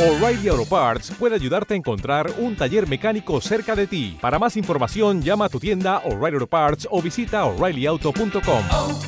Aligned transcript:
O'Reilly 0.00 0.48
Auto 0.48 0.64
Parts 0.64 1.10
puede 1.10 1.34
ayudarte 1.34 1.74
a 1.74 1.76
encontrar 1.76 2.30
un 2.38 2.56
taller 2.56 2.88
mecánico 2.88 3.38
cerca 3.42 3.76
de 3.76 3.86
ti. 3.86 4.16
Para 4.18 4.38
más 4.38 4.56
información, 4.56 5.20
llama 5.20 5.44
a 5.44 5.48
tu 5.50 5.60
tienda 5.60 5.98
O'Reilly 6.06 6.36
Auto 6.36 6.46
Parts 6.46 6.88
o 6.90 7.02
visita 7.02 7.44
oreillyauto.com. 7.44 8.62
oh, 8.72 8.98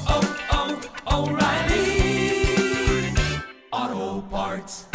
oh, 3.74 4.24
Parts. 4.30 4.86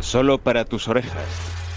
Solo 0.00 0.36
para 0.36 0.66
tus 0.66 0.86
orejas. 0.86 1.14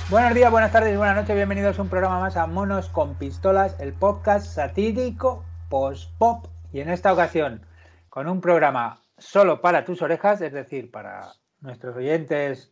Buenos 0.09 0.33
días, 0.33 0.51
buenas 0.51 0.73
tardes 0.73 0.93
y 0.93 0.97
buenas 0.97 1.15
noches. 1.15 1.33
Bienvenidos 1.33 1.79
a 1.79 1.81
un 1.81 1.87
programa 1.87 2.19
más 2.19 2.35
a 2.35 2.45
Monos 2.45 2.89
con 2.89 3.15
Pistolas, 3.15 3.77
el 3.79 3.93
podcast 3.93 4.45
satírico 4.45 5.45
post-pop. 5.69 6.56
Y 6.77 6.81
en 6.81 6.89
esta 6.89 7.11
ocasión, 7.11 7.65
con 8.07 8.27
un 8.27 8.39
programa 8.39 9.01
solo 9.17 9.61
para 9.61 9.83
tus 9.83 10.03
orejas, 10.03 10.41
es 10.41 10.53
decir, 10.53 10.91
para 10.91 11.33
nuestros 11.59 11.95
oyentes 11.95 12.71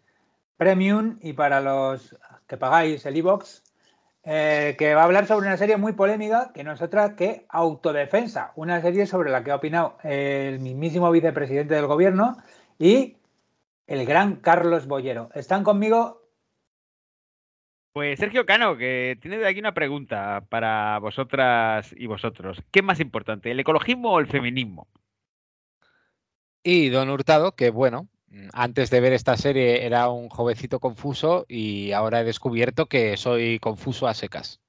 premium 0.58 1.18
y 1.24 1.34
para 1.34 1.60
los 1.60 2.16
que 2.46 2.56
pagáis 2.56 3.04
el 3.08 3.18
iBox, 3.18 3.64
eh, 4.22 4.76
que 4.78 4.94
va 4.94 5.02
a 5.02 5.06
hablar 5.06 5.26
sobre 5.26 5.48
una 5.48 5.58
serie 5.58 5.78
muy 5.78 5.94
polémica 5.94 6.52
que 6.54 6.64
no 6.64 6.74
es 6.74 6.84
otra 6.84 7.16
que 7.16 7.48
Autodefensa, 7.50 8.52
una 8.56 8.80
serie 8.80 9.08
sobre 9.08 9.32
la 9.32 9.44
que 9.44 9.50
ha 9.50 9.56
opinado 9.56 9.98
el 10.04 10.60
mismísimo 10.60 11.10
vicepresidente 11.10 11.74
del 11.74 11.88
gobierno 11.88 12.38
y 12.78 13.18
el 13.88 14.06
gran 14.06 14.36
Carlos 14.36 14.86
Bollero. 14.86 15.32
Están 15.34 15.64
conmigo 15.64 16.22
Pues 17.96 18.20
Sergio 18.20 18.46
Cano, 18.46 18.76
que 18.76 19.18
tiene 19.22 19.38
de 19.38 19.48
aquí 19.48 19.62
una 19.62 19.74
pregunta 19.74 20.44
para 20.50 21.00
vosotras 21.00 21.96
y 21.98 22.08
vosotros. 22.08 22.62
¿Qué 22.70 22.80
es 22.80 22.86
más 22.86 23.00
importante, 23.00 23.50
el 23.50 23.60
ecologismo 23.62 24.12
o 24.12 24.20
el 24.20 24.28
feminismo? 24.28 24.90
Y 26.62 26.90
Don 26.90 27.10
Hurtado, 27.10 27.56
que 27.56 27.70
bueno, 27.70 28.10
antes 28.52 28.90
de 28.90 29.00
ver 29.00 29.14
esta 29.14 29.38
serie 29.38 29.86
era 29.86 30.10
un 30.10 30.28
jovencito 30.28 30.82
confuso 30.82 31.46
y 31.48 31.94
ahora 31.94 32.20
he 32.20 32.26
descubierto 32.26 32.88
que 32.88 33.16
soy 33.16 33.60
confuso 33.60 34.10
a 34.10 34.14
secas. 34.14 34.60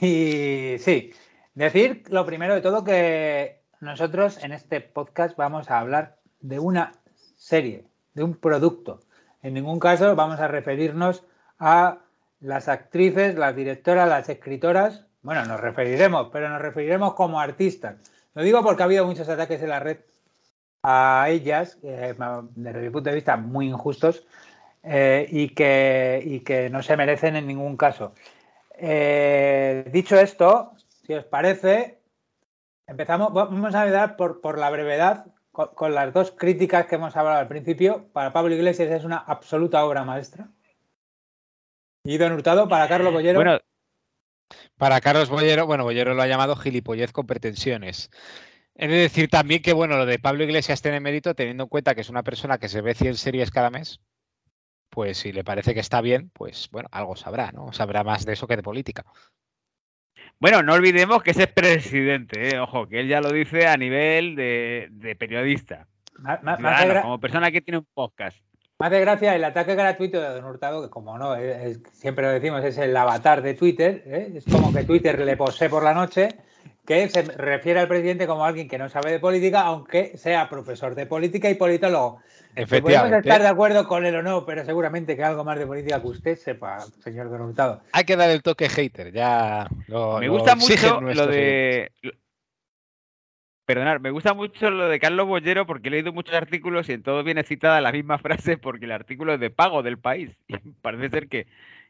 Y 0.00 0.76
sí, 0.78 1.12
decir 1.54 2.04
lo 2.08 2.24
primero 2.24 2.54
de 2.54 2.60
todo 2.60 2.84
que 2.84 3.62
nosotros 3.80 4.44
en 4.44 4.52
este 4.52 4.80
podcast 4.80 5.36
vamos 5.36 5.72
a 5.72 5.80
hablar 5.80 6.20
de 6.38 6.60
una 6.60 6.92
serie, 7.34 7.84
de 8.14 8.22
un 8.22 8.36
producto. 8.36 9.00
En 9.42 9.54
ningún 9.54 9.80
caso 9.80 10.14
vamos 10.14 10.38
a 10.38 10.46
referirnos 10.46 11.24
a 11.58 11.98
las 12.42 12.68
actrices, 12.68 13.36
las 13.36 13.54
directoras, 13.54 14.08
las 14.08 14.28
escritoras. 14.28 15.06
Bueno, 15.22 15.44
nos 15.44 15.60
referiremos, 15.60 16.28
pero 16.32 16.48
nos 16.48 16.60
referiremos 16.60 17.14
como 17.14 17.40
artistas. 17.40 17.96
Lo 18.34 18.42
digo 18.42 18.62
porque 18.62 18.82
ha 18.82 18.86
habido 18.86 19.06
muchos 19.06 19.28
ataques 19.28 19.62
en 19.62 19.68
la 19.68 19.80
red 19.80 19.98
a 20.82 21.26
ellas, 21.28 21.78
eh, 21.84 22.14
desde 22.56 22.80
mi 22.80 22.90
punto 22.90 23.10
de 23.10 23.14
vista 23.14 23.36
muy 23.36 23.68
injustos, 23.68 24.26
eh, 24.82 25.28
y, 25.30 25.50
que, 25.50 26.20
y 26.24 26.40
que 26.40 26.68
no 26.68 26.82
se 26.82 26.96
merecen 26.96 27.36
en 27.36 27.46
ningún 27.46 27.76
caso. 27.76 28.14
Eh, 28.74 29.84
dicho 29.92 30.18
esto, 30.18 30.72
si 31.06 31.14
os 31.14 31.24
parece, 31.24 32.00
empezamos, 32.88 33.32
vamos 33.32 33.74
a 33.76 33.88
dar 33.88 34.16
por, 34.16 34.40
por 34.40 34.58
la 34.58 34.70
brevedad 34.70 35.26
con, 35.52 35.68
con, 35.68 35.94
las 35.94 36.12
dos 36.12 36.32
críticas 36.32 36.86
que 36.86 36.96
hemos 36.96 37.16
hablado 37.16 37.38
al 37.38 37.48
principio. 37.48 38.08
Para 38.12 38.32
Pablo 38.32 38.54
Iglesias 38.54 38.90
es 38.90 39.04
una 39.04 39.18
absoluta 39.18 39.84
obra 39.84 40.04
maestra. 40.04 40.48
Y 42.04 42.18
Don 42.18 42.32
Hurtado, 42.32 42.68
para 42.68 42.88
Carlos 42.88 43.12
Bollero. 43.12 43.38
Bueno, 43.38 43.58
para 44.76 45.00
Carlos 45.00 45.30
Bollero, 45.30 45.66
bueno, 45.66 45.84
Bollero 45.84 46.14
lo 46.14 46.22
ha 46.22 46.26
llamado 46.26 46.56
gilipollez 46.56 47.12
con 47.12 47.26
pretensiones. 47.26 48.10
He 48.74 48.88
de 48.88 48.96
decir 48.96 49.28
también 49.28 49.62
que, 49.62 49.72
bueno, 49.72 49.96
lo 49.96 50.06
de 50.06 50.18
Pablo 50.18 50.44
Iglesias 50.44 50.82
tiene 50.82 51.00
mérito, 51.00 51.34
teniendo 51.34 51.64
en 51.64 51.68
cuenta 51.68 51.94
que 51.94 52.00
es 52.00 52.08
una 52.08 52.22
persona 52.22 52.58
que 52.58 52.68
se 52.68 52.80
ve 52.80 52.94
100 52.94 53.16
series 53.16 53.50
cada 53.50 53.70
mes, 53.70 54.00
pues 54.90 55.18
si 55.18 55.32
le 55.32 55.44
parece 55.44 55.74
que 55.74 55.80
está 55.80 56.00
bien, 56.00 56.30
pues 56.30 56.68
bueno, 56.72 56.88
algo 56.90 57.16
sabrá, 57.16 57.52
¿no? 57.52 57.72
Sabrá 57.72 58.02
más 58.02 58.24
de 58.24 58.32
eso 58.32 58.46
que 58.46 58.56
de 58.56 58.62
política. 58.62 59.04
Bueno, 60.40 60.62
no 60.62 60.74
olvidemos 60.74 61.22
que 61.22 61.30
ese 61.30 61.44
es 61.44 61.52
presidente, 61.52 62.48
¿eh? 62.48 62.58
ojo, 62.58 62.88
que 62.88 63.00
él 63.00 63.08
ya 63.08 63.20
lo 63.20 63.30
dice 63.30 63.68
a 63.68 63.76
nivel 63.76 64.34
de, 64.34 64.88
de 64.90 65.14
periodista. 65.14 65.86
Más, 66.18 66.40
Ciudadano, 66.40 67.02
como 67.02 67.20
persona 67.20 67.50
que 67.50 67.60
tiene 67.60 67.78
un 67.78 67.86
podcast. 67.94 68.38
Más 68.82 68.90
de 68.90 68.98
gracia 68.98 69.36
el 69.36 69.44
ataque 69.44 69.76
gratuito 69.76 70.20
de 70.20 70.28
Don 70.30 70.44
Hurtado, 70.44 70.82
que 70.82 70.90
como 70.90 71.16
no, 71.16 71.36
es, 71.36 71.78
siempre 71.92 72.24
lo 72.24 72.32
decimos, 72.32 72.64
es 72.64 72.76
el 72.78 72.96
avatar 72.96 73.40
de 73.40 73.54
Twitter, 73.54 74.02
¿eh? 74.06 74.32
es 74.34 74.44
como 74.44 74.72
que 74.72 74.82
Twitter 74.82 75.20
le 75.20 75.36
posee 75.36 75.68
por 75.68 75.84
la 75.84 75.94
noche, 75.94 76.30
que 76.84 77.08
se 77.08 77.22
refiere 77.22 77.78
al 77.78 77.86
presidente 77.86 78.26
como 78.26 78.44
alguien 78.44 78.68
que 78.68 78.78
no 78.78 78.88
sabe 78.88 79.12
de 79.12 79.20
política, 79.20 79.60
aunque 79.60 80.18
sea 80.18 80.48
profesor 80.48 80.96
de 80.96 81.06
política 81.06 81.48
y 81.48 81.54
politólogo. 81.54 82.22
Efectivamente. 82.56 82.98
Podemos 82.98 83.24
estar 83.24 83.42
de 83.42 83.48
acuerdo 83.48 83.86
con 83.86 84.04
él 84.04 84.16
o 84.16 84.22
no, 84.24 84.44
pero 84.44 84.64
seguramente 84.64 85.14
que 85.14 85.22
algo 85.22 85.44
más 85.44 85.60
de 85.60 85.66
política 85.68 86.00
que 86.00 86.08
usted 86.08 86.36
sepa, 86.36 86.80
señor 87.04 87.30
Don 87.30 87.42
Hurtado. 87.42 87.82
Hay 87.92 88.02
que 88.02 88.16
dar 88.16 88.30
el 88.30 88.42
toque 88.42 88.68
hater, 88.68 89.12
ya 89.12 89.68
lo, 89.86 90.18
Me 90.18 90.28
gusta 90.28 90.56
lo 90.56 90.60
mucho 90.60 91.00
lo 91.00 91.28
de... 91.28 91.92
Perdonar, 93.72 94.00
me 94.00 94.10
gusta 94.10 94.34
mucho 94.34 94.68
lo 94.68 94.86
de 94.86 95.00
Carlos 95.00 95.26
Bollero 95.26 95.66
porque 95.66 95.88
he 95.88 95.92
leído 95.92 96.12
muchos 96.12 96.34
artículos 96.34 96.90
y 96.90 96.92
en 96.92 97.02
todos 97.02 97.24
viene 97.24 97.42
citada 97.42 97.80
la 97.80 97.90
misma 97.90 98.18
frase 98.18 98.58
porque 98.58 98.84
el 98.84 98.92
artículo 98.92 99.32
es 99.32 99.40
de 99.40 99.48
pago 99.48 99.82
del 99.82 99.98
país. 99.98 100.30
Y 100.48 100.56
parece 100.82 101.08
ser 101.08 101.28
que 101.28 101.46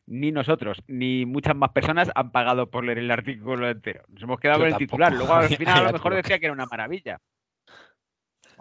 ni 0.07 0.31
nosotros 0.31 0.81
ni 0.87 1.27
muchas 1.27 1.57
más 1.57 1.71
personas 1.71 2.09
han 2.15 2.31
pagado 2.31 2.71
por 2.71 2.85
leer 2.85 2.99
el 2.99 3.11
artículo 3.11 3.69
entero. 3.69 4.05
Nos 4.07 4.23
hemos 4.23 4.39
quedado 4.39 4.61
Yo 4.61 4.67
en 4.67 4.75
el 4.75 4.79
tampoco. 4.79 4.91
titular. 4.93 5.13
Luego 5.13 5.35
al 5.35 5.49
final 5.57 5.79
a 5.81 5.87
lo 5.87 5.93
mejor 5.93 6.15
decía 6.15 6.39
que 6.39 6.47
era 6.47 6.53
una 6.53 6.67
maravilla. 6.67 7.21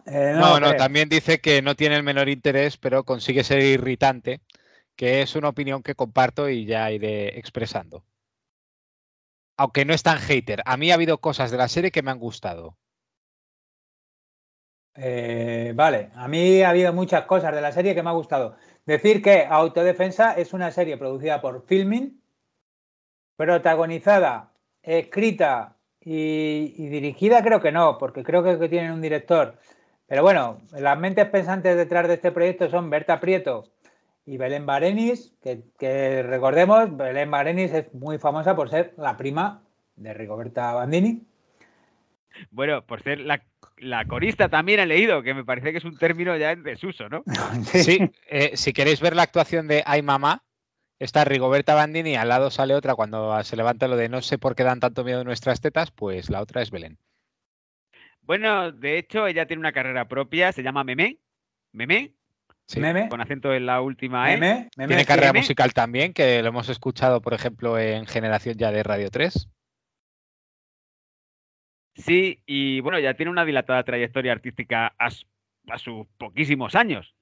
Eh, 0.07 0.33
No, 0.35 0.59
no, 0.59 0.75
también 0.75 1.07
dice 1.07 1.39
que 1.39 1.61
no 1.61 1.75
tiene 1.75 1.97
el 1.97 2.03
menor 2.03 2.27
interés, 2.27 2.77
pero 2.77 3.03
consigue 3.03 3.43
ser 3.43 3.61
irritante, 3.61 4.41
que 4.95 5.21
es 5.21 5.35
una 5.35 5.49
opinión 5.49 5.83
que 5.83 5.93
comparto 5.93 6.49
y 6.49 6.65
ya 6.65 6.91
iré 6.91 7.37
expresando. 7.37 8.03
Aunque 9.57 9.85
no 9.85 9.93
es 9.93 10.01
tan 10.01 10.17
hater. 10.17 10.63
A 10.65 10.75
mí 10.75 10.89
ha 10.89 10.95
habido 10.95 11.19
cosas 11.19 11.51
de 11.51 11.57
la 11.57 11.67
serie 11.67 11.91
que 11.91 12.01
me 12.01 12.09
han 12.09 12.17
gustado. 12.17 12.77
Eh, 14.95 15.73
vale, 15.75 16.09
a 16.15 16.27
mí 16.27 16.61
ha 16.61 16.69
habido 16.69 16.93
muchas 16.93 17.25
cosas 17.25 17.55
de 17.55 17.61
la 17.61 17.71
serie 17.71 17.95
que 17.95 18.03
me 18.03 18.09
ha 18.09 18.13
gustado. 18.13 18.55
Decir 18.85 19.21
que 19.21 19.45
Autodefensa 19.45 20.33
es 20.33 20.53
una 20.53 20.71
serie 20.71 20.97
producida 20.97 21.41
por 21.41 21.65
Filmin, 21.65 22.21
protagonizada, 23.35 24.51
escrita 24.83 25.77
y, 26.01 26.89
dirigida, 26.89 27.43
creo 27.43 27.61
que 27.61 27.71
no, 27.71 27.97
porque 27.97 28.23
creo 28.23 28.43
que, 28.43 28.59
que 28.59 28.69
tienen 28.69 28.91
un 28.91 29.01
director. 29.01 29.57
Pero 30.07 30.23
bueno, 30.23 30.59
las 30.73 30.99
mentes 30.99 31.27
pensantes 31.29 31.77
detrás 31.77 32.07
de 32.07 32.15
este 32.15 32.31
proyecto 32.31 32.69
son 32.69 32.89
Berta 32.89 33.19
Prieto 33.19 33.71
y 34.25 34.37
Belén 34.37 34.65
Barenis, 34.65 35.33
que, 35.41 35.63
que 35.79 36.21
recordemos, 36.23 36.95
Belén 36.97 37.31
Barenis 37.31 37.73
es 37.73 37.93
muy 37.93 38.17
famosa 38.17 38.55
por 38.55 38.69
ser 38.69 38.93
la 38.97 39.15
prima 39.17 39.63
de 39.95 40.13
Rigoberta 40.13 40.73
Bandini. 40.73 41.25
Bueno, 42.49 42.85
por 42.85 43.01
ser 43.03 43.19
la, 43.19 43.43
la, 43.77 44.05
corista 44.05 44.49
también 44.49 44.79
he 44.79 44.85
leído, 44.85 45.21
que 45.21 45.33
me 45.33 45.43
parece 45.43 45.71
que 45.71 45.77
es 45.79 45.85
un 45.85 45.97
término 45.97 46.35
ya 46.37 46.51
en 46.51 46.63
desuso, 46.63 47.09
¿no? 47.09 47.23
Sí, 47.65 47.99
eh, 48.27 48.51
si 48.55 48.73
queréis 48.73 49.01
ver 49.01 49.15
la 49.15 49.23
actuación 49.23 49.67
de 49.67 49.83
Ay 49.85 50.01
Mamá, 50.01 50.43
está 50.99 51.25
Rigoberta 51.25 51.75
Bandini, 51.75 52.15
al 52.15 52.29
lado 52.29 52.51
sale 52.51 52.75
otra 52.75 52.95
cuando 52.95 53.43
se 53.43 53.55
levanta 53.55 53.87
lo 53.87 53.97
de 53.97 54.09
no 54.09 54.21
sé 54.21 54.37
por 54.37 54.55
qué 54.55 54.63
dan 54.63 54.79
tanto 54.79 55.03
miedo 55.03 55.23
nuestras 55.23 55.61
tetas, 55.61 55.91
pues 55.91 56.29
la 56.29 56.41
otra 56.41 56.61
es 56.61 56.71
Belén. 56.71 56.97
Bueno, 58.21 58.71
de 58.71 58.97
hecho, 58.97 59.27
ella 59.27 59.45
tiene 59.45 59.59
una 59.59 59.73
carrera 59.73 60.07
propia, 60.07 60.51
se 60.51 60.63
llama 60.63 60.83
Meme. 60.83 61.17
Meme. 61.73 62.13
Sí. 62.67 62.79
Meme. 62.79 63.09
Con 63.09 63.19
acento 63.19 63.53
en 63.53 63.65
la 63.65 63.81
última 63.81 64.31
E. 64.31 64.37
Meme, 64.37 64.69
meme, 64.77 64.87
Tiene 64.87 65.05
carrera 65.05 65.33
meme. 65.33 65.39
musical 65.41 65.73
también, 65.73 66.13
que 66.13 66.41
lo 66.41 66.49
hemos 66.49 66.69
escuchado, 66.69 67.21
por 67.21 67.33
ejemplo, 67.33 67.77
en 67.77 68.05
Generación 68.05 68.57
ya 68.57 68.71
de 68.71 68.83
Radio 68.83 69.09
3. 69.09 69.49
Sí, 71.95 72.41
y 72.45 72.79
bueno, 72.79 72.99
ya 72.99 73.13
tiene 73.15 73.31
una 73.31 73.45
dilatada 73.45 73.83
trayectoria 73.83 74.31
artística 74.31 74.93
a, 74.97 75.09
su- 75.11 75.25
a 75.69 75.77
sus 75.77 76.07
poquísimos 76.17 76.75
años. 76.75 77.13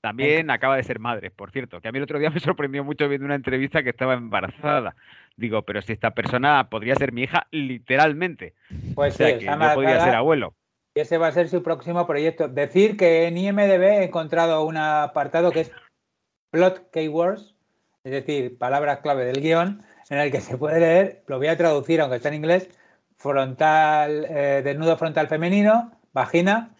También 0.00 0.50
acaba 0.50 0.76
de 0.76 0.82
ser 0.82 0.98
madre, 0.98 1.30
por 1.30 1.52
cierto, 1.52 1.80
que 1.80 1.88
a 1.88 1.92
mí 1.92 1.98
el 1.98 2.04
otro 2.04 2.18
día 2.18 2.30
me 2.34 2.40
sorprendió 2.40 2.82
mucho 2.84 3.08
viendo 3.08 3.24
una 3.24 3.34
entrevista 3.36 3.82
que 3.82 3.90
estaba 3.90 4.14
embarazada. 4.14 4.96
Digo, 5.36 5.62
pero 5.62 5.80
si 5.82 5.92
esta 5.92 6.10
persona 6.12 6.68
podría 6.70 6.96
ser 6.96 7.12
mi 7.12 7.22
hija, 7.22 7.46
literalmente. 7.50 8.54
Pues 8.94 9.14
O 9.14 9.16
sea, 9.18 9.28
sí, 9.28 9.38
que 9.38 9.44
yo 9.46 9.74
podría 9.74 10.00
ser 10.00 10.14
abuelo. 10.14 10.54
Y 10.94 11.00
ese 11.00 11.18
va 11.18 11.28
a 11.28 11.32
ser 11.32 11.48
su 11.48 11.62
próximo 11.62 12.06
proyecto. 12.06 12.48
Decir 12.48 12.96
que 12.96 13.26
en 13.26 13.38
IMDB 13.38 13.82
he 13.82 14.04
encontrado 14.04 14.64
un 14.64 14.76
apartado 14.76 15.50
que 15.50 15.60
es 15.60 15.72
Plot 16.50 16.90
Keywords, 16.90 17.54
es 18.04 18.12
decir, 18.12 18.58
palabras 18.58 18.98
clave 19.00 19.24
del 19.24 19.40
guion, 19.40 19.82
en 20.10 20.18
el 20.18 20.30
que 20.30 20.40
se 20.40 20.58
puede 20.58 20.80
leer, 20.80 21.22
lo 21.28 21.38
voy 21.38 21.46
a 21.46 21.56
traducir 21.56 22.00
aunque 22.00 22.16
está 22.16 22.28
en 22.28 22.34
inglés, 22.34 22.68
frontal, 23.22 24.26
eh, 24.28 24.62
desnudo 24.64 24.96
frontal 24.96 25.28
femenino, 25.28 25.92
vagina, 26.12 26.70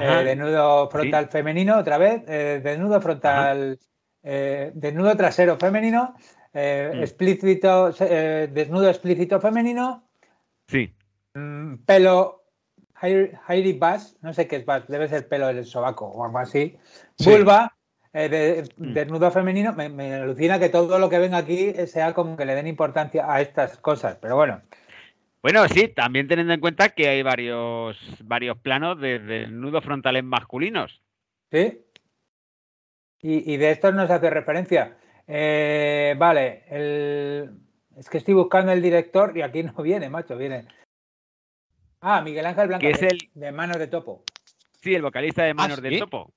eh, 0.00 0.24
desnudo 0.24 0.90
frontal 0.90 1.28
femenino, 1.28 1.78
otra 1.78 1.98
vez, 1.98 2.22
eh, 2.26 2.60
desnudo 2.62 3.00
frontal, 3.00 3.78
desnudo 4.22 5.16
trasero 5.16 5.56
femenino, 5.56 6.14
Mm. 6.54 7.02
explícito, 7.02 7.92
desnudo 7.92 8.88
explícito 8.88 9.40
femenino, 9.40 10.04
Sí. 10.66 10.92
mm, 11.34 11.84
pelo 11.84 12.42
Heidi 13.48 13.72
Bass, 13.74 14.16
no 14.22 14.32
sé 14.32 14.46
qué 14.48 14.56
es 14.56 14.64
Bass, 14.64 14.86
debe 14.88 15.08
ser 15.08 15.28
pelo 15.28 15.48
del 15.48 15.64
sobaco 15.66 16.06
o 16.06 16.24
algo 16.24 16.38
así. 16.38 16.76
Sí. 17.18 17.30
Vulva, 17.30 17.76
eh, 18.12 18.28
de- 18.28 18.62
Mm. 18.78 18.94
desnudo 18.94 19.30
femenino, 19.30 19.72
me, 19.74 19.88
me 19.90 20.14
alucina 20.14 20.58
que 20.58 20.70
todo 20.70 20.98
lo 20.98 21.08
que 21.10 21.18
venga 21.18 21.38
aquí 21.38 21.74
sea 21.86 22.14
como 22.14 22.36
que 22.36 22.46
le 22.46 22.54
den 22.54 22.66
importancia 22.66 23.30
a 23.30 23.40
estas 23.40 23.76
cosas, 23.78 24.16
pero 24.20 24.36
bueno. 24.36 24.62
Bueno, 25.44 25.68
sí, 25.68 25.88
también 25.88 26.26
teniendo 26.26 26.54
en 26.54 26.60
cuenta 26.60 26.88
que 26.88 27.06
hay 27.06 27.22
varios, 27.22 27.98
varios 28.24 28.56
planos 28.56 28.98
de 28.98 29.18
desnudos 29.18 29.84
frontales 29.84 30.24
masculinos. 30.24 31.02
¿Sí? 31.52 31.82
Y, 33.20 33.52
y 33.52 33.58
de 33.58 33.70
estos 33.70 33.92
no 33.94 34.06
se 34.06 34.14
hace 34.14 34.30
referencia. 34.30 34.96
Eh, 35.26 36.14
vale, 36.16 36.64
el... 36.70 37.50
es 37.94 38.08
que 38.08 38.16
estoy 38.16 38.32
buscando 38.32 38.72
el 38.72 38.80
director 38.80 39.36
y 39.36 39.42
aquí 39.42 39.62
no 39.62 39.74
viene, 39.82 40.08
macho, 40.08 40.34
viene. 40.38 40.66
Ah, 42.00 42.22
Miguel 42.22 42.46
Ángel 42.46 42.68
Blanco, 42.68 42.80
Que 42.80 42.92
es 42.92 43.00
de, 43.02 43.08
el- 43.08 43.30
de 43.34 43.52
Manos 43.52 43.76
de 43.78 43.88
Topo. 43.88 44.24
Sí, 44.80 44.94
el 44.94 45.02
vocalista 45.02 45.42
de 45.42 45.52
Manos 45.52 45.76
¿sí? 45.76 45.82
del 45.82 45.98
Topo. 45.98 46.32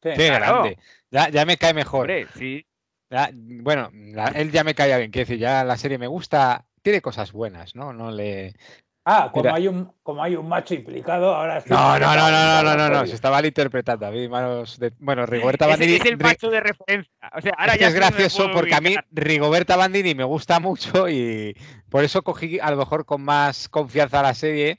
Sí. 0.00 0.10
Qué 0.14 0.28
claro. 0.28 0.62
grande. 0.62 0.78
Ya, 1.10 1.28
ya 1.28 1.44
me 1.44 1.56
cae 1.56 1.74
mejor. 1.74 2.02
Hombre, 2.02 2.28
sí. 2.36 2.64
Ya, 3.10 3.30
bueno, 3.34 3.90
la- 3.92 4.28
él 4.28 4.52
ya 4.52 4.62
me 4.62 4.76
caía 4.76 4.98
bien. 4.98 5.10
Quiero 5.10 5.26
decir, 5.26 5.40
ya 5.40 5.64
la 5.64 5.76
serie 5.76 5.98
me 5.98 6.06
gusta. 6.06 6.66
Tiene 6.84 7.00
cosas 7.00 7.32
buenas, 7.32 7.74
¿no? 7.74 7.94
No 7.94 8.10
le. 8.10 8.54
Ah, 9.06 9.30
como 9.32 9.44
Mira. 9.44 9.54
hay, 9.54 9.68
un, 9.68 9.90
como 10.02 10.22
hay 10.22 10.36
un 10.36 10.46
macho 10.46 10.74
implicado, 10.74 11.34
ahora 11.34 11.62
sí. 11.62 11.70
No, 11.70 11.98
no, 11.98 12.14
no, 12.14 12.30
no, 12.30 12.62
no, 12.62 12.76
no, 12.76 12.88
no. 12.90 13.06
Se 13.06 13.14
estaba 13.14 13.44
interpretando. 13.44 14.06
A 14.06 14.10
mí, 14.10 14.28
manos 14.28 14.78
de... 14.78 14.92
Bueno, 14.98 15.24
Rigoberta 15.24 15.64
Ese 15.64 15.72
Bandini. 15.72 15.94
es 15.94 16.04
el 16.04 16.18
macho 16.18 16.50
de 16.50 16.60
referencia. 16.60 17.10
O 17.34 17.40
sea, 17.40 17.54
ahora 17.56 17.72
es 17.72 17.78
que 17.78 17.84
ya 17.84 17.88
es 17.88 17.94
gracioso 17.94 18.50
porque 18.52 18.74
a 18.74 18.82
mí. 18.82 18.96
Rigoberta 19.12 19.76
Bandini 19.76 20.14
me 20.14 20.24
gusta 20.24 20.60
mucho 20.60 21.08
y 21.08 21.56
por 21.88 22.04
eso 22.04 22.20
cogí 22.20 22.58
a 22.60 22.70
lo 22.70 22.76
mejor 22.76 23.06
con 23.06 23.22
más 23.22 23.70
confianza 23.70 24.22
la 24.22 24.34
serie. 24.34 24.78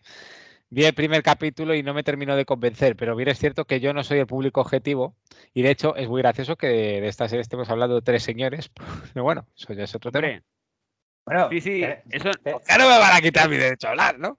Vi 0.69 0.85
el 0.85 0.93
primer 0.93 1.23
capítulo 1.23 1.73
y 1.73 1.81
no 1.81 1.95
me 1.95 2.03
terminó 2.03 2.35
de 2.35 2.45
convencer, 2.45 2.95
pero 2.95 3.15
bien 3.15 3.29
es 3.29 3.39
cierto 3.39 3.65
que 3.65 3.79
yo 3.79 3.93
no 3.93 4.03
soy 4.03 4.19
el 4.19 4.27
público 4.27 4.61
objetivo 4.61 5.15
y 5.55 5.63
de 5.63 5.71
hecho 5.71 5.95
es 5.95 6.07
muy 6.07 6.21
gracioso 6.21 6.55
que 6.55 6.67
de, 6.67 7.07
esta 7.07 7.27
serie 7.29 7.41
estemos 7.41 7.69
hablando 7.71 7.95
de 7.95 8.01
tres 8.03 8.21
señores. 8.21 8.69
Pero 9.13 9.23
bueno, 9.23 9.47
eso 9.57 9.73
ya 9.73 9.85
es 9.85 9.95
otro 9.95 10.11
tema. 10.11 10.27
Hombre, 10.27 10.43
Bueno, 11.25 11.49
sí, 11.59 11.83
Eso, 12.11 12.29
no 12.45 12.89
me 12.89 12.99
van 12.99 13.15
a 13.15 13.21
quitar 13.21 13.49
mi 13.49 13.57
derecho 13.57 13.87
a 13.87 13.91
hablar, 13.91 14.19
¿no? 14.19 14.37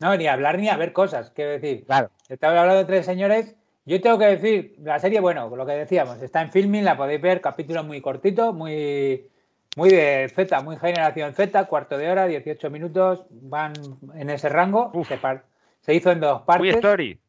no, 0.00 0.16
ni 0.16 0.26
hablar 0.26 0.58
ni 0.58 0.68
a 0.68 0.76
ver 0.76 0.92
cosas, 0.92 1.30
quiero 1.30 1.52
decir. 1.52 1.84
Claro. 1.86 2.10
Estaba 2.28 2.60
hablando 2.60 2.80
de 2.80 2.86
tres 2.86 3.06
señores. 3.06 3.56
Yo 3.86 4.00
tengo 4.00 4.18
que 4.18 4.26
decir, 4.26 4.76
la 4.78 4.98
serie, 4.98 5.20
bueno, 5.20 5.54
lo 5.54 5.66
que 5.66 5.72
decíamos, 5.72 6.20
está 6.22 6.40
en 6.40 6.50
filming, 6.50 6.84
la 6.84 6.96
podéis 6.96 7.20
ver, 7.20 7.42
capítulo 7.42 7.84
muy 7.84 8.00
cortito, 8.00 8.54
muy, 8.54 9.28
muy 9.76 9.90
de 9.90 10.30
Z, 10.34 10.60
muy 10.62 10.76
generación 10.78 11.34
Z, 11.34 11.66
cuarto 11.66 11.98
de 11.98 12.10
hora, 12.10 12.26
18 12.26 12.70
minutos, 12.70 13.26
van 13.30 13.74
en 14.14 14.30
ese 14.30 14.48
rango. 14.48 14.90
Se, 15.06 15.18
se 15.80 15.94
hizo 15.94 16.10
en 16.10 16.20
dos 16.20 16.38
muy 16.38 16.46
partes. 16.46 16.76
story. 16.76 17.20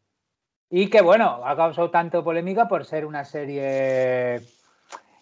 Y 0.69 0.89
que 0.89 1.01
bueno, 1.01 1.41
ha 1.45 1.55
causado 1.57 1.91
tanto 1.91 2.23
polémica 2.23 2.69
por 2.69 2.85
ser 2.85 3.05
una 3.05 3.25
serie 3.25 4.41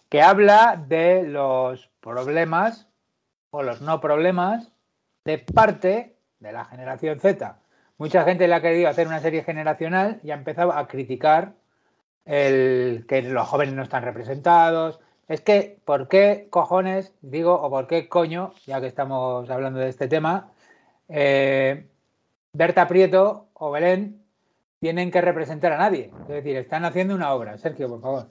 que 0.08 0.22
habla 0.22 0.82
de 0.86 1.24
los 1.24 1.90
problemas 2.00 2.88
o 3.54 3.62
los 3.62 3.80
no 3.80 4.00
problemas 4.00 4.72
de 5.24 5.38
parte 5.38 6.16
de 6.40 6.52
la 6.52 6.64
generación 6.64 7.20
Z. 7.20 7.56
Mucha 7.98 8.24
gente 8.24 8.48
le 8.48 8.54
ha 8.54 8.60
querido 8.60 8.88
hacer 8.88 9.06
una 9.06 9.20
serie 9.20 9.44
generacional 9.44 10.18
y 10.24 10.32
ha 10.32 10.34
empezado 10.34 10.72
a 10.72 10.88
criticar 10.88 11.52
el 12.24 13.04
que 13.06 13.22
los 13.22 13.46
jóvenes 13.46 13.74
no 13.76 13.84
están 13.84 14.02
representados. 14.02 14.98
Es 15.28 15.40
que, 15.40 15.78
¿por 15.84 16.08
qué 16.08 16.48
cojones, 16.50 17.14
digo, 17.22 17.54
o 17.54 17.70
por 17.70 17.86
qué 17.86 18.08
coño, 18.08 18.52
ya 18.66 18.80
que 18.80 18.88
estamos 18.88 19.48
hablando 19.48 19.78
de 19.78 19.88
este 19.88 20.08
tema, 20.08 20.50
eh, 21.08 21.86
Berta 22.52 22.88
Prieto 22.88 23.46
o 23.54 23.70
Belén 23.70 24.20
tienen 24.80 25.12
que 25.12 25.20
representar 25.20 25.72
a 25.72 25.78
nadie? 25.78 26.10
Es 26.22 26.28
decir, 26.28 26.56
están 26.56 26.84
haciendo 26.84 27.14
una 27.14 27.32
obra. 27.32 27.56
Sergio, 27.56 27.88
por 27.88 28.00
favor. 28.00 28.30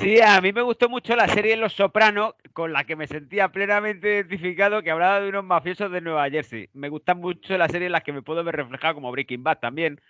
Sí, 0.00 0.20
a 0.20 0.40
mí 0.42 0.52
me 0.52 0.60
gustó 0.60 0.90
mucho 0.90 1.16
la 1.16 1.26
serie 1.26 1.56
Los 1.56 1.72
Sopranos, 1.72 2.34
con 2.52 2.72
la 2.72 2.84
que 2.84 2.96
me 2.96 3.06
sentía 3.06 3.48
plenamente 3.48 4.16
identificado, 4.16 4.82
que 4.82 4.90
hablaba 4.90 5.20
de 5.20 5.30
unos 5.30 5.44
mafiosos 5.44 5.90
de 5.90 6.02
Nueva 6.02 6.28
Jersey. 6.28 6.68
Me 6.74 6.90
gustan 6.90 7.18
mucho 7.18 7.56
las 7.56 7.72
series 7.72 7.86
en 7.86 7.92
las 7.92 8.02
que 8.02 8.12
me 8.12 8.22
puedo 8.22 8.44
ver 8.44 8.56
reflejado, 8.56 8.94
como 8.94 9.10
Breaking 9.10 9.42
Bad 9.42 9.58
también, 9.58 10.00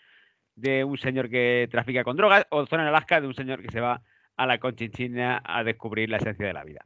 de 0.56 0.82
un 0.82 0.98
señor 0.98 1.30
que 1.30 1.68
trafica 1.70 2.02
con 2.02 2.16
drogas, 2.16 2.46
o 2.50 2.66
Zona 2.66 2.82
en 2.82 2.88
Alaska, 2.88 3.20
de 3.20 3.28
un 3.28 3.34
señor 3.34 3.62
que 3.62 3.70
se 3.70 3.80
va 3.80 4.02
a 4.36 4.46
la 4.46 4.58
Conchinchina 4.58 5.40
a 5.44 5.62
descubrir 5.62 6.10
la 6.10 6.16
esencia 6.16 6.46
de 6.46 6.52
la 6.52 6.64
vida. 6.64 6.84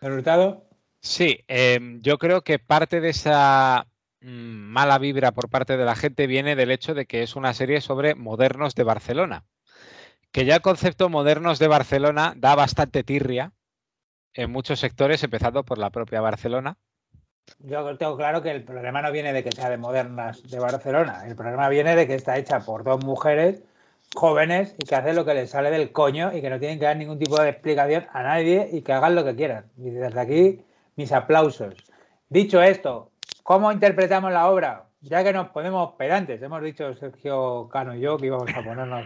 ¿El 0.00 0.12
Hurtado? 0.12 0.68
Sí, 1.00 1.44
em, 1.48 2.00
yo 2.00 2.16
creo 2.16 2.42
que 2.42 2.58
parte 2.58 3.00
de 3.00 3.10
esa 3.10 3.86
mm, 4.22 4.26
mala 4.72 4.98
vibra 4.98 5.32
por 5.32 5.50
parte 5.50 5.76
de 5.76 5.84
la 5.84 5.96
gente 5.96 6.26
viene 6.26 6.56
del 6.56 6.70
hecho 6.70 6.94
de 6.94 7.04
que 7.04 7.22
es 7.22 7.36
una 7.36 7.52
serie 7.52 7.82
sobre 7.82 8.14
modernos 8.14 8.74
de 8.74 8.84
Barcelona. 8.84 9.44
Que 10.32 10.46
ya 10.46 10.56
el 10.56 10.62
concepto 10.62 11.08
modernos 11.08 11.58
de 11.58 11.68
Barcelona 11.68 12.32
da 12.36 12.54
bastante 12.54 13.04
tirria 13.04 13.52
en 14.34 14.50
muchos 14.50 14.80
sectores, 14.80 15.22
empezando 15.22 15.62
por 15.62 15.78
la 15.78 15.90
propia 15.90 16.20
Barcelona. 16.20 16.78
Yo 17.58 17.96
tengo 17.98 18.16
claro 18.16 18.42
que 18.42 18.50
el 18.50 18.64
problema 18.64 19.02
no 19.02 19.12
viene 19.12 19.32
de 19.32 19.44
que 19.44 19.52
sea 19.52 19.68
de 19.68 19.76
modernas 19.76 20.42
de 20.48 20.58
Barcelona. 20.58 21.26
El 21.26 21.36
problema 21.36 21.68
viene 21.68 21.94
de 21.94 22.06
que 22.06 22.14
está 22.14 22.38
hecha 22.38 22.60
por 22.60 22.82
dos 22.82 23.04
mujeres 23.04 23.62
jóvenes 24.14 24.74
y 24.78 24.86
que 24.86 24.94
hacen 24.94 25.16
lo 25.16 25.24
que 25.24 25.34
les 25.34 25.50
sale 25.50 25.70
del 25.70 25.92
coño 25.92 26.32
y 26.34 26.40
que 26.40 26.50
no 26.50 26.58
tienen 26.58 26.78
que 26.78 26.86
dar 26.86 26.96
ningún 26.96 27.18
tipo 27.18 27.40
de 27.40 27.50
explicación 27.50 28.06
a 28.12 28.22
nadie 28.22 28.68
y 28.72 28.82
que 28.82 28.92
hagan 28.92 29.14
lo 29.14 29.24
que 29.24 29.36
quieran. 29.36 29.66
Y 29.76 29.90
desde 29.90 30.20
aquí, 30.20 30.64
mis 30.96 31.12
aplausos. 31.12 31.74
Dicho 32.28 32.62
esto, 32.62 33.10
¿cómo 33.42 33.72
interpretamos 33.72 34.32
la 34.32 34.48
obra? 34.48 34.86
Ya 35.00 35.24
que 35.24 35.32
nos 35.32 35.48
ponemos 35.48 35.92
pedantes, 35.94 36.40
hemos 36.40 36.62
dicho 36.62 36.94
Sergio 36.94 37.68
Cano 37.68 37.94
y 37.94 38.00
yo 38.00 38.16
que 38.16 38.26
íbamos 38.26 38.50
a 38.54 38.62
ponernos 38.62 39.04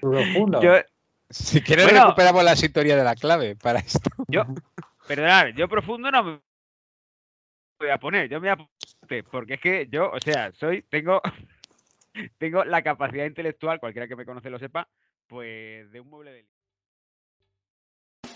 profundos. 0.00 0.62
Yo, 0.62 0.72
Si 1.28 1.60
quieres 1.60 1.86
Bueno. 1.86 2.04
recuperamos 2.04 2.44
la 2.44 2.54
sintonía 2.54 2.96
de 2.96 3.02
la 3.02 3.16
clave 3.16 3.56
para 3.56 3.80
esto. 3.80 4.10
yo, 4.28 4.44
perdonad, 5.08 5.48
yo 5.56 5.68
profundo 5.68 6.10
no 6.10 6.22
me 6.22 6.40
voy 7.80 7.90
a 7.90 7.98
poner, 7.98 8.28
yo 8.28 8.40
me 8.40 8.48
voy 8.48 8.64
a 8.64 8.68
poner, 9.08 9.24
porque 9.24 9.54
es 9.54 9.60
que 9.60 9.88
yo, 9.90 10.10
o 10.10 10.20
sea, 10.20 10.52
soy, 10.52 10.82
tengo, 10.82 11.20
tengo 12.38 12.64
la 12.64 12.82
capacidad 12.82 13.24
intelectual, 13.24 13.80
cualquiera 13.80 14.06
que 14.06 14.16
me 14.16 14.24
conoce 14.24 14.50
lo 14.50 14.58
sepa, 14.58 14.88
pues 15.26 15.90
de 15.90 16.00
un 16.00 16.08
mueble 16.08 16.32
de 16.32 16.46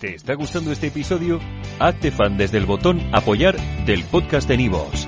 ¿Te 0.01 0.15
está 0.15 0.33
gustando 0.33 0.71
este 0.71 0.87
episodio? 0.87 1.39
Hazte 1.79 2.11
fan 2.11 2.35
desde 2.35 2.57
el 2.57 2.65
botón 2.65 2.99
Apoyar 3.13 3.55
del 3.85 4.03
podcast 4.05 4.47
de 4.49 4.57
Nivos. 4.57 5.07